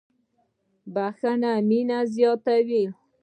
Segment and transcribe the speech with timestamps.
[0.93, 2.85] •بښل مینه زیاتوي.